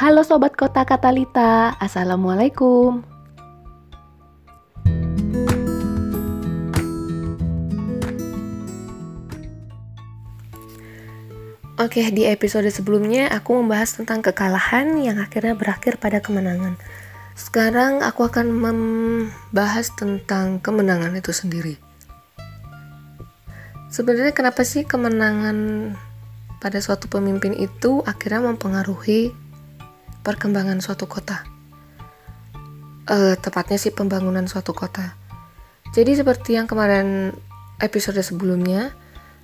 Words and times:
Halo 0.00 0.24
Sobat 0.24 0.56
Kota 0.56 0.88
Katalita, 0.88 1.76
Assalamualaikum. 1.76 3.04
Oke, 11.76 12.00
di 12.16 12.24
episode 12.24 12.72
sebelumnya 12.72 13.28
aku 13.28 13.60
membahas 13.60 14.00
tentang 14.00 14.24
kekalahan 14.24 14.96
yang 15.04 15.20
akhirnya 15.20 15.52
berakhir 15.52 16.00
pada 16.00 16.24
kemenangan. 16.24 16.80
Sekarang 17.36 18.00
aku 18.00 18.24
akan 18.24 18.56
membahas 18.56 19.92
tentang 20.00 20.64
kemenangan 20.64 21.12
itu 21.12 21.36
sendiri. 21.36 21.76
Sebenarnya 23.92 24.32
kenapa 24.32 24.64
sih 24.64 24.88
kemenangan 24.88 25.92
pada 26.56 26.80
suatu 26.80 27.04
pemimpin 27.12 27.52
itu 27.52 28.00
akhirnya 28.08 28.48
mempengaruhi 28.48 29.49
perkembangan 30.22 30.78
suatu 30.84 31.08
kota? 31.08 31.42
Uh, 33.10 33.34
tepatnya 33.40 33.80
sih 33.80 33.90
pembangunan 33.90 34.46
suatu 34.46 34.70
kota. 34.70 35.18
Jadi 35.90 36.14
seperti 36.14 36.54
yang 36.54 36.70
kemarin 36.70 37.34
episode 37.82 38.22
sebelumnya, 38.22 38.94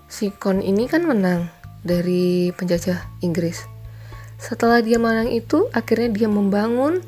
si 0.06 0.30
Kon 0.30 0.62
ini 0.62 0.86
kan 0.86 1.02
menang 1.02 1.50
dari 1.82 2.54
penjajah 2.54 3.02
Inggris. 3.26 3.66
Setelah 4.38 4.78
dia 4.84 5.02
menang 5.02 5.32
itu, 5.32 5.66
akhirnya 5.74 6.12
dia 6.14 6.28
membangun 6.30 7.02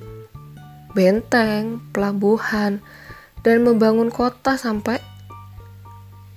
benteng, 0.97 1.79
pelabuhan, 1.95 2.83
dan 3.47 3.63
membangun 3.63 4.11
kota 4.11 4.59
sampai 4.59 4.99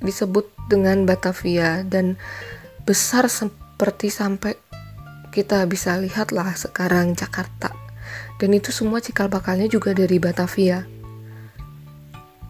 disebut 0.05 0.45
dengan 0.69 1.09
Batavia 1.09 1.81
dan 1.81 2.21
besar 2.85 3.25
seperti 3.25 4.13
sampai 4.13 4.60
kita 5.31 5.63
bisa 5.65 5.95
lihat 5.97 6.35
lah 6.35 6.51
sekarang 6.53 7.15
Jakarta. 7.15 7.71
Dan 8.37 8.53
itu 8.53 8.69
semua 8.69 8.99
cikal 8.99 9.31
bakalnya 9.31 9.71
juga 9.71 9.95
dari 9.95 10.19
Batavia. 10.19 10.83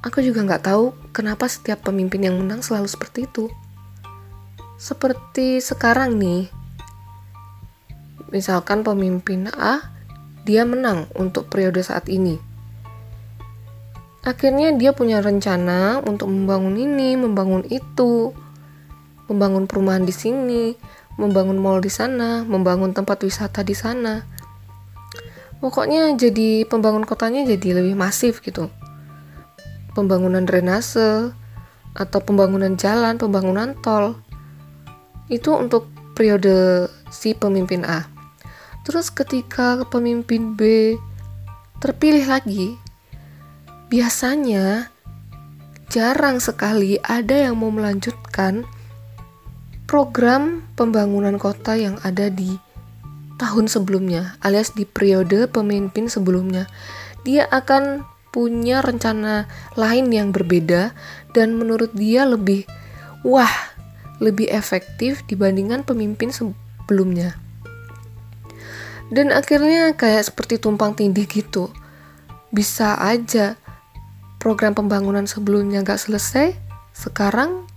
Aku 0.01 0.19
juga 0.25 0.41
nggak 0.41 0.65
tahu 0.65 0.97
kenapa 1.13 1.45
setiap 1.45 1.85
pemimpin 1.85 2.25
yang 2.25 2.41
menang 2.41 2.65
selalu 2.65 2.89
seperti 2.89 3.29
itu 3.29 3.53
seperti 4.81 5.61
sekarang 5.61 6.17
nih 6.17 6.49
misalkan 8.33 8.81
pemimpin 8.81 9.45
A 9.53 9.93
dia 10.41 10.65
menang 10.65 11.05
untuk 11.13 11.53
periode 11.53 11.85
saat 11.85 12.09
ini 12.09 12.41
akhirnya 14.25 14.73
dia 14.73 14.89
punya 14.89 15.21
rencana 15.21 16.01
untuk 16.01 16.33
membangun 16.33 16.81
ini 16.81 17.13
membangun 17.13 17.61
itu 17.69 18.33
membangun 19.29 19.69
perumahan 19.69 20.01
di 20.01 20.09
sini 20.17 20.73
membangun 21.19 21.59
mall 21.59 21.83
di 21.83 21.91
sana 21.91 22.43
membangun 22.43 22.95
tempat 22.95 23.23
wisata 23.23 23.63
di 23.63 23.75
sana 23.75 24.23
pokoknya 25.59 26.15
jadi 26.15 26.67
pembangun 26.67 27.03
kotanya 27.03 27.43
jadi 27.47 27.83
lebih 27.83 27.95
masif 27.95 28.39
gitu 28.43 28.71
pembangunan 29.91 30.43
drainase 30.47 31.35
atau 31.91 32.19
pembangunan 32.23 32.79
jalan, 32.79 33.19
pembangunan 33.19 33.75
tol. 33.83 34.19
Itu 35.27 35.55
untuk 35.55 35.87
periode 36.15 36.87
si 37.11 37.35
pemimpin 37.35 37.83
A. 37.87 38.07
Terus 38.87 39.11
ketika 39.13 39.83
pemimpin 39.87 40.57
B 40.57 40.95
terpilih 41.83 42.25
lagi, 42.27 42.75
biasanya 43.91 44.89
jarang 45.91 46.39
sekali 46.39 46.97
ada 47.03 47.51
yang 47.51 47.59
mau 47.59 47.69
melanjutkan 47.69 48.63
program 49.91 50.63
pembangunan 50.79 51.35
kota 51.35 51.75
yang 51.75 51.99
ada 52.07 52.31
di 52.31 52.55
tahun 53.35 53.67
sebelumnya, 53.67 54.39
alias 54.39 54.71
di 54.71 54.87
periode 54.87 55.51
pemimpin 55.51 56.07
sebelumnya. 56.07 56.71
Dia 57.27 57.43
akan 57.51 58.07
punya 58.31 58.79
rencana 58.79 59.51
lain 59.75 60.07
yang 60.15 60.31
berbeda 60.31 60.95
dan 61.35 61.59
menurut 61.59 61.91
dia 61.91 62.23
lebih 62.23 62.63
wah 63.27 63.51
lebih 64.23 64.47
efektif 64.47 65.27
dibandingkan 65.27 65.83
pemimpin 65.83 66.31
sebelumnya. 66.31 67.35
Dan 69.11 69.35
akhirnya 69.35 69.91
kayak 69.99 70.23
seperti 70.23 70.55
tumpang 70.55 70.95
tindih 70.95 71.27
gitu. 71.27 71.67
Bisa 72.47 72.95
aja 72.95 73.59
program 74.39 74.71
pembangunan 74.71 75.27
sebelumnya 75.27 75.83
gak 75.83 75.99
selesai, 75.99 76.55
sekarang 76.95 77.67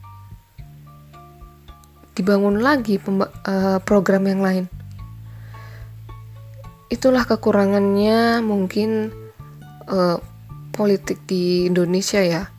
dibangun 2.14 2.62
lagi 2.62 3.02
uh, 3.02 3.78
program 3.82 4.24
yang 4.30 4.40
lain. 4.40 4.64
Itulah 6.88 7.26
kekurangannya 7.26 8.38
mungkin 8.40 9.10
uh, 9.90 10.22
politik 10.70 11.26
di 11.26 11.66
Indonesia 11.66 12.22
ya. 12.22 12.50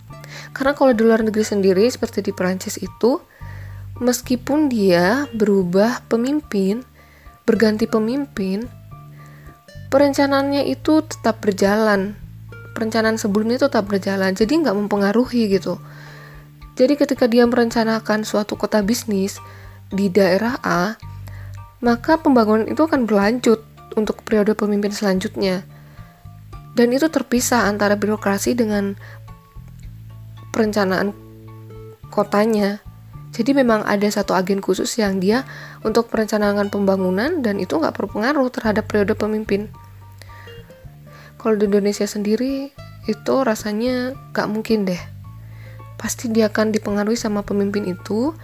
Karena 0.51 0.75
kalau 0.75 0.91
di 0.91 1.03
luar 1.03 1.23
negeri 1.23 1.43
sendiri 1.43 1.83
seperti 1.87 2.23
di 2.23 2.31
Perancis 2.35 2.79
itu 2.79 3.19
meskipun 3.99 4.67
dia 4.67 5.27
berubah 5.31 6.03
pemimpin, 6.11 6.83
berganti 7.47 7.87
pemimpin, 7.87 8.67
perencanaannya 9.91 10.67
itu 10.67 11.03
tetap 11.07 11.39
berjalan. 11.39 12.19
Perencanaan 12.75 13.15
sebelumnya 13.15 13.55
itu 13.55 13.71
tetap 13.71 13.87
berjalan, 13.87 14.35
jadi 14.35 14.51
nggak 14.51 14.75
mempengaruhi 14.75 15.47
gitu. 15.47 15.79
Jadi 16.75 16.99
ketika 16.99 17.25
dia 17.31 17.47
merencanakan 17.47 18.27
suatu 18.27 18.59
kota 18.59 18.83
bisnis 18.83 19.39
di 19.87 20.11
daerah 20.11 20.59
A, 20.59 20.99
maka 21.79 22.19
pembangunan 22.19 22.67
itu 22.67 22.83
akan 22.83 23.07
berlanjut 23.07 23.63
untuk 23.95 24.19
periode 24.27 24.51
pemimpin 24.59 24.91
selanjutnya. 24.91 25.63
Dan 26.75 26.91
itu 26.91 27.07
terpisah 27.07 27.71
antara 27.71 27.95
birokrasi 27.95 28.59
dengan 28.59 28.99
perencanaan 30.51 31.15
kotanya. 32.11 32.83
Jadi 33.31 33.55
memang 33.55 33.83
ada 33.87 34.07
satu 34.07 34.35
agen 34.35 34.59
khusus 34.59 34.99
yang 34.99 35.23
dia 35.23 35.47
untuk 35.83 36.11
perencanaan 36.11 36.67
pembangunan 36.67 37.39
dan 37.39 37.59
itu 37.59 37.75
nggak 37.79 37.95
berpengaruh 37.95 38.51
terhadap 38.51 38.87
periode 38.87 39.15
pemimpin. 39.15 39.71
Kalau 41.39 41.55
di 41.55 41.67
Indonesia 41.67 42.07
sendiri 42.07 42.71
itu 43.07 43.35
rasanya 43.43 44.15
nggak 44.35 44.47
mungkin 44.51 44.87
deh. 44.87 45.14
Pasti 45.95 46.31
dia 46.31 46.51
akan 46.51 46.75
dipengaruhi 46.75 47.17
sama 47.17 47.41
pemimpin 47.41 47.87
itu 47.87 48.35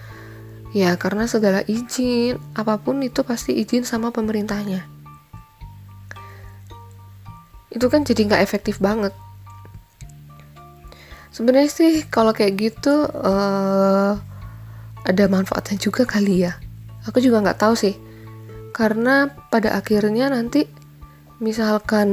ya 0.71 0.95
karena 0.95 1.27
segala 1.27 1.61
izin 1.67 2.39
apa 2.55 2.79
pun 2.79 3.03
itu 3.03 3.21
pasti 3.27 3.55
izin 3.59 3.83
sama 3.83 4.09
pemerintahnya. 4.09 4.87
Itu 7.71 7.87
kan 7.87 8.03
jadi 8.03 8.27
nggak 8.27 8.43
efektif 8.43 8.79
banget. 8.79 9.15
Sebenarnya 11.31 11.71
sih 11.71 12.03
kalau 12.11 12.35
kayak 12.35 12.59
gitu 12.59 13.07
uh, 13.07 14.19
ada 15.01 15.23
manfaatnya 15.31 15.79
juga 15.79 16.03
kali 16.03 16.45
ya 16.45 16.53
aku 17.05 17.17
juga 17.21 17.41
nggak 17.41 17.59
tahu 17.61 17.73
sih 17.73 17.95
karena 18.71 19.29
pada 19.49 19.75
akhirnya 19.75 20.29
nanti 20.31 20.69
misalkan 21.41 22.09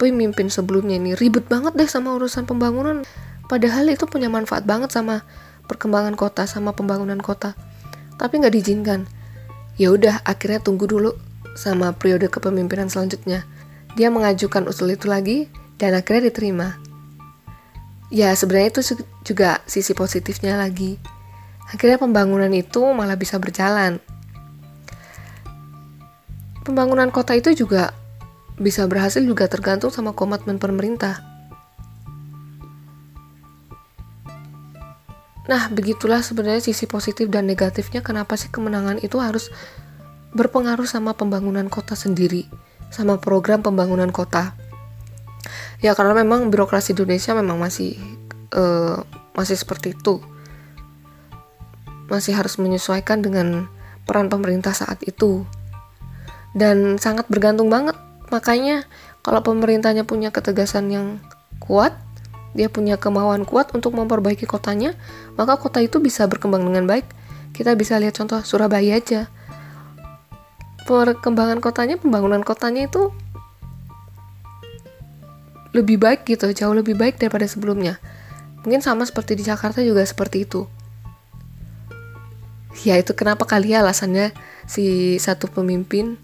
pemimpin 0.00 0.48
sebelumnya 0.48 0.98
ini 0.98 1.12
ribet 1.14 1.46
banget 1.46 1.76
deh 1.76 1.88
sama 1.88 2.16
urusan 2.16 2.48
pembangunan 2.48 3.04
padahal 3.52 3.84
itu 3.92 4.08
punya 4.08 4.32
manfaat 4.32 4.64
banget 4.64 4.96
sama 4.96 5.28
perkembangan 5.68 6.16
kota 6.16 6.48
sama 6.48 6.72
pembangunan 6.72 7.20
kota. 7.20 7.52
Tapi 8.16 8.40
nggak 8.40 8.54
diizinkan. 8.56 9.04
Ya 9.76 9.92
udah 9.92 10.24
akhirnya 10.24 10.64
tunggu 10.64 10.88
dulu 10.88 11.12
sama 11.52 11.92
periode 11.92 12.32
kepemimpinan 12.32 12.88
selanjutnya. 12.88 13.44
Dia 13.92 14.08
mengajukan 14.08 14.64
usul 14.72 14.96
itu 14.96 15.04
lagi 15.04 15.52
dan 15.76 15.92
akhirnya 15.92 16.32
diterima. 16.32 16.80
Ya 18.08 18.32
sebenarnya 18.32 18.72
itu 18.72 18.96
juga 19.20 19.60
sisi 19.68 19.92
positifnya 19.92 20.56
lagi. 20.56 20.96
Akhirnya 21.68 22.00
pembangunan 22.00 22.52
itu 22.56 22.80
malah 22.96 23.20
bisa 23.20 23.36
berjalan. 23.36 24.00
Pembangunan 26.64 27.12
kota 27.12 27.36
itu 27.36 27.52
juga 27.52 27.92
bisa 28.56 28.84
berhasil 28.88 29.20
juga 29.20 29.44
tergantung 29.48 29.92
sama 29.92 30.16
komitmen 30.16 30.56
pemerintah. 30.56 31.31
Nah, 35.50 35.66
begitulah 35.70 36.22
sebenarnya 36.22 36.62
sisi 36.62 36.86
positif 36.86 37.26
dan 37.26 37.50
negatifnya 37.50 38.04
kenapa 38.04 38.38
sih 38.38 38.50
kemenangan 38.52 39.02
itu 39.02 39.18
harus 39.18 39.50
berpengaruh 40.32 40.86
sama 40.86 41.12
pembangunan 41.18 41.66
kota 41.66 41.98
sendiri, 41.98 42.46
sama 42.94 43.18
program 43.18 43.60
pembangunan 43.60 44.08
kota. 44.14 44.54
Ya 45.82 45.98
karena 45.98 46.14
memang 46.22 46.46
birokrasi 46.54 46.94
Indonesia 46.94 47.34
memang 47.34 47.58
masih 47.58 47.98
uh, 48.54 49.02
masih 49.34 49.58
seperti 49.58 49.98
itu 49.98 50.22
masih 52.12 52.36
harus 52.36 52.60
menyesuaikan 52.60 53.24
dengan 53.24 53.72
peran 54.04 54.28
pemerintah 54.28 54.76
saat 54.76 55.00
itu. 55.08 55.48
Dan 56.52 57.00
sangat 57.00 57.24
bergantung 57.32 57.72
banget. 57.72 57.96
Makanya 58.28 58.84
kalau 59.24 59.40
pemerintahnya 59.40 60.04
punya 60.04 60.28
ketegasan 60.28 60.92
yang 60.92 61.06
kuat, 61.56 61.96
dia 62.52 62.68
punya 62.68 63.00
kemauan 63.00 63.48
kuat 63.48 63.72
untuk 63.72 63.96
memperbaiki 63.96 64.44
kotanya, 64.44 64.92
maka 65.40 65.56
kota 65.56 65.80
itu 65.80 65.98
bisa 65.98 66.28
berkembang 66.28 66.64
dengan 66.64 66.84
baik. 66.84 67.08
Kita 67.52 67.76
bisa 67.76 67.96
lihat 68.00 68.16
contoh 68.16 68.40
Surabaya 68.44 68.96
aja. 68.96 69.28
perkembangan 70.82 71.62
kotanya 71.62 71.94
pembangunan 71.94 72.42
kotanya 72.42 72.90
itu 72.90 73.14
lebih 75.72 75.96
baik 75.98 76.28
gitu 76.28 76.52
jauh 76.52 76.76
lebih 76.76 76.94
baik 76.94 77.16
daripada 77.16 77.48
sebelumnya 77.48 77.98
mungkin 78.62 78.84
sama 78.84 79.02
seperti 79.08 79.40
di 79.40 79.44
Jakarta 79.44 79.80
juga 79.82 80.04
seperti 80.04 80.44
itu 80.44 80.68
ya 82.84 83.00
itu 83.00 83.12
kenapa 83.16 83.48
kali 83.48 83.72
ya 83.74 83.80
alasannya 83.80 84.32
si 84.68 85.16
satu 85.18 85.48
pemimpin 85.50 86.20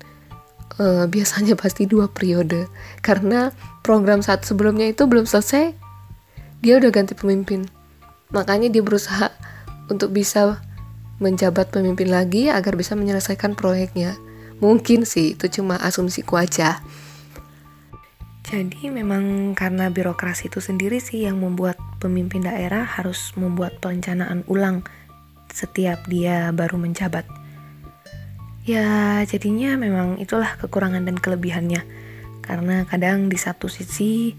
uh, 0.78 1.08
biasanya 1.08 1.56
pasti 1.58 1.88
dua 1.88 2.12
periode 2.12 2.68
karena 3.00 3.50
program 3.82 4.20
saat 4.20 4.44
sebelumnya 4.44 4.88
itu 4.88 5.08
belum 5.08 5.24
selesai 5.24 5.87
dia 6.64 6.78
udah 6.78 6.90
ganti 6.90 7.14
pemimpin 7.18 7.66
makanya 8.30 8.68
dia 8.68 8.82
berusaha 8.84 9.32
untuk 9.88 10.12
bisa 10.12 10.60
menjabat 11.18 11.72
pemimpin 11.72 12.12
lagi 12.12 12.52
agar 12.52 12.78
bisa 12.78 12.94
menyelesaikan 12.94 13.58
proyeknya 13.58 14.14
mungkin 14.62 15.06
sih 15.06 15.34
itu 15.38 15.48
cuma 15.60 15.78
asumsiku 15.80 16.38
aja 16.38 16.82
jadi 18.48 18.88
memang 18.88 19.52
karena 19.52 19.92
birokrasi 19.92 20.48
itu 20.48 20.64
sendiri 20.64 21.04
sih 21.04 21.28
yang 21.28 21.36
membuat 21.36 21.76
pemimpin 22.00 22.48
daerah 22.48 22.80
harus 22.80 23.36
membuat 23.36 23.76
perencanaan 23.76 24.40
ulang 24.48 24.88
setiap 25.52 26.08
dia 26.08 26.48
baru 26.56 26.80
menjabat. 26.80 27.28
Ya, 28.64 29.20
jadinya 29.28 29.76
memang 29.76 30.16
itulah 30.16 30.56
kekurangan 30.56 31.04
dan 31.04 31.20
kelebihannya. 31.20 31.84
Karena 32.40 32.88
kadang 32.88 33.28
di 33.28 33.36
satu 33.36 33.68
sisi 33.68 34.32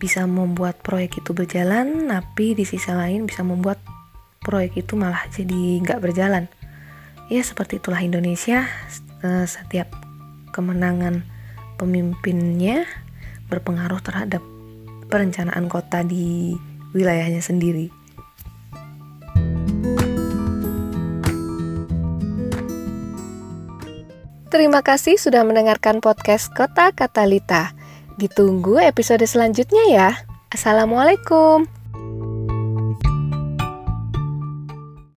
bisa 0.00 0.24
membuat 0.24 0.80
proyek 0.80 1.20
itu 1.20 1.36
berjalan, 1.36 2.08
tapi 2.08 2.56
di 2.56 2.64
sisi 2.64 2.88
lain 2.88 3.28
bisa 3.28 3.44
membuat 3.44 3.76
proyek 4.40 4.80
itu 4.80 4.96
malah 4.96 5.28
jadi 5.28 5.84
nggak 5.84 6.00
berjalan. 6.00 6.48
Ya, 7.28 7.44
seperti 7.44 7.78
itulah 7.78 8.00
Indonesia. 8.00 8.64
Eh, 9.20 9.44
setiap 9.44 9.92
kemenangan 10.56 11.28
pemimpinnya 11.76 12.88
berpengaruh 13.52 14.00
terhadap 14.00 14.40
perencanaan 15.12 15.68
kota 15.68 16.00
di 16.00 16.56
wilayahnya 16.96 17.44
sendiri. 17.44 17.92
Terima 24.50 24.82
kasih 24.82 25.14
sudah 25.14 25.46
mendengarkan 25.46 26.02
podcast 26.02 26.50
Kota 26.50 26.90
Katalita. 26.90 27.79
Ditunggu 28.20 28.76
episode 28.84 29.24
selanjutnya 29.24 29.80
ya. 29.88 30.08
Assalamualaikum. 30.52 31.79